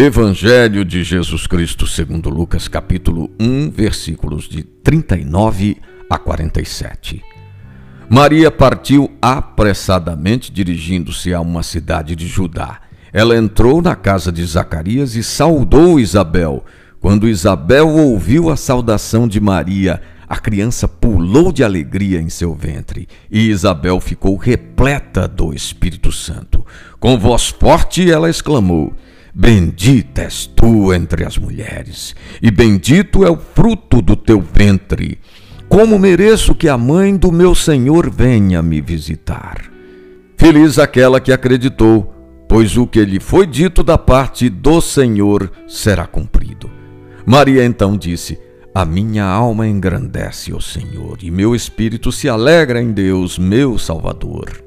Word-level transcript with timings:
Evangelho 0.00 0.84
de 0.84 1.02
Jesus 1.02 1.48
Cristo 1.48 1.84
segundo 1.84 2.30
Lucas, 2.30 2.68
capítulo 2.68 3.32
1, 3.40 3.68
versículos 3.72 4.48
de 4.48 4.62
39 4.62 5.76
a 6.08 6.16
47. 6.16 7.20
Maria 8.08 8.48
partiu 8.48 9.10
apressadamente 9.20 10.52
dirigindo-se 10.52 11.34
a 11.34 11.40
uma 11.40 11.64
cidade 11.64 12.14
de 12.14 12.28
Judá. 12.28 12.80
Ela 13.12 13.36
entrou 13.36 13.82
na 13.82 13.96
casa 13.96 14.30
de 14.30 14.44
Zacarias 14.46 15.16
e 15.16 15.24
saudou 15.24 15.98
Isabel. 15.98 16.64
Quando 17.00 17.28
Isabel 17.28 17.88
ouviu 17.88 18.50
a 18.50 18.56
saudação 18.56 19.26
de 19.26 19.40
Maria, 19.40 20.00
a 20.28 20.36
criança 20.36 20.86
pulou 20.86 21.50
de 21.50 21.64
alegria 21.64 22.20
em 22.20 22.28
seu 22.28 22.54
ventre, 22.54 23.08
e 23.28 23.48
Isabel 23.48 23.98
ficou 23.98 24.36
repleta 24.36 25.26
do 25.26 25.52
Espírito 25.52 26.12
Santo. 26.12 26.64
Com 27.00 27.18
voz 27.18 27.48
forte 27.48 28.08
ela 28.08 28.30
exclamou: 28.30 28.94
Bendita 29.40 30.22
és 30.22 30.46
tu 30.46 30.92
entre 30.92 31.24
as 31.24 31.38
mulheres, 31.38 32.12
e 32.42 32.50
bendito 32.50 33.24
é 33.24 33.30
o 33.30 33.36
fruto 33.36 34.02
do 34.02 34.16
teu 34.16 34.40
ventre. 34.40 35.20
Como 35.68 35.96
mereço 35.96 36.56
que 36.56 36.68
a 36.68 36.76
mãe 36.76 37.16
do 37.16 37.30
meu 37.30 37.54
Senhor 37.54 38.10
venha 38.10 38.60
me 38.60 38.80
visitar? 38.80 39.70
Feliz 40.36 40.76
aquela 40.76 41.20
que 41.20 41.30
acreditou, 41.30 42.12
pois 42.48 42.76
o 42.76 42.84
que 42.84 43.04
lhe 43.04 43.20
foi 43.20 43.46
dito 43.46 43.84
da 43.84 43.96
parte 43.96 44.48
do 44.48 44.80
Senhor 44.80 45.52
será 45.68 46.04
cumprido. 46.04 46.68
Maria 47.24 47.64
então 47.64 47.96
disse: 47.96 48.36
A 48.74 48.84
minha 48.84 49.24
alma 49.24 49.68
engrandece 49.68 50.52
o 50.52 50.60
Senhor, 50.60 51.18
e 51.22 51.30
meu 51.30 51.54
espírito 51.54 52.10
se 52.10 52.28
alegra 52.28 52.82
em 52.82 52.90
Deus, 52.90 53.38
meu 53.38 53.78
Salvador. 53.78 54.64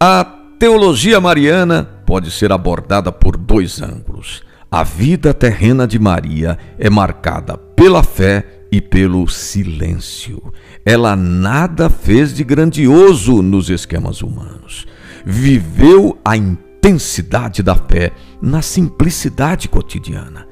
A 0.00 0.24
teologia 0.58 1.20
mariana 1.20 1.95
pode 2.06 2.30
ser 2.30 2.52
abordada 2.52 3.10
por 3.10 3.36
dois 3.36 3.82
ângulos. 3.82 4.42
A 4.70 4.82
vida 4.82 5.34
terrena 5.34 5.86
de 5.86 5.98
Maria 5.98 6.56
é 6.78 6.88
marcada 6.88 7.56
pela 7.56 8.02
fé 8.02 8.44
e 8.70 8.80
pelo 8.80 9.28
silêncio. 9.28 10.52
Ela 10.84 11.16
nada 11.16 11.90
fez 11.90 12.34
de 12.34 12.44
grandioso 12.44 13.42
nos 13.42 13.70
esquemas 13.70 14.22
humanos. 14.22 14.86
Viveu 15.24 16.18
a 16.24 16.36
intensidade 16.36 17.62
da 17.62 17.74
fé 17.74 18.12
na 18.40 18.62
simplicidade 18.62 19.68
cotidiana. 19.68 20.46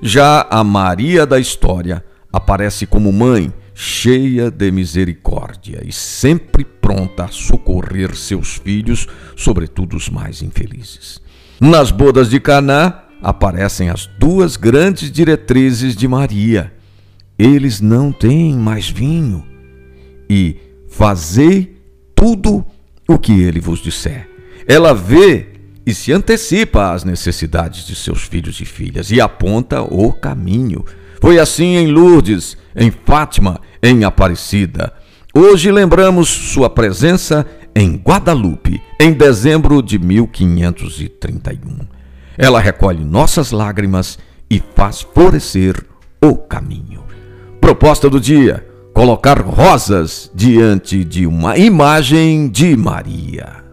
Já 0.00 0.46
a 0.50 0.62
Maria 0.64 1.26
da 1.26 1.38
história 1.38 2.04
aparece 2.32 2.86
como 2.86 3.12
mãe, 3.12 3.52
cheia 3.74 4.50
de 4.50 4.70
misericórdia 4.70 5.82
e 5.84 5.92
sempre 5.92 6.64
pronta 6.84 7.24
a 7.24 7.28
socorrer 7.28 8.14
seus 8.14 8.56
filhos, 8.56 9.08
sobretudo 9.34 9.96
os 9.96 10.10
mais 10.10 10.42
infelizes. 10.42 11.18
Nas 11.58 11.90
bodas 11.90 12.28
de 12.28 12.38
Caná 12.38 13.04
aparecem 13.22 13.88
as 13.88 14.06
duas 14.18 14.58
grandes 14.58 15.10
diretrizes 15.10 15.96
de 15.96 16.06
Maria: 16.06 16.74
eles 17.38 17.80
não 17.80 18.12
têm 18.12 18.54
mais 18.54 18.90
vinho 18.90 19.46
e 20.28 20.58
fazei 20.90 21.74
tudo 22.14 22.62
o 23.08 23.18
que 23.18 23.32
ele 23.32 23.60
vos 23.60 23.82
disser. 23.82 24.28
Ela 24.68 24.92
vê 24.92 25.54
e 25.86 25.94
se 25.94 26.12
antecipa 26.12 26.92
às 26.92 27.02
necessidades 27.02 27.86
de 27.86 27.94
seus 27.94 28.24
filhos 28.24 28.60
e 28.60 28.66
filhas 28.66 29.10
e 29.10 29.22
aponta 29.22 29.80
o 29.80 30.12
caminho. 30.12 30.84
Foi 31.18 31.38
assim 31.38 31.76
em 31.76 31.86
Lourdes, 31.86 32.58
em 32.76 32.90
Fátima, 32.90 33.58
em 33.82 34.04
Aparecida. 34.04 34.92
Hoje 35.36 35.72
lembramos 35.72 36.28
sua 36.28 36.70
presença 36.70 37.44
em 37.74 37.96
Guadalupe, 37.96 38.80
em 39.00 39.12
dezembro 39.12 39.82
de 39.82 39.98
1531. 39.98 41.88
Ela 42.38 42.60
recolhe 42.60 43.04
nossas 43.04 43.50
lágrimas 43.50 44.16
e 44.48 44.62
faz 44.76 45.00
florescer 45.00 45.84
o 46.22 46.36
caminho. 46.36 47.02
Proposta 47.60 48.08
do 48.08 48.20
dia: 48.20 48.64
colocar 48.92 49.40
rosas 49.40 50.30
diante 50.32 51.02
de 51.02 51.26
uma 51.26 51.58
imagem 51.58 52.48
de 52.48 52.76
Maria. 52.76 53.63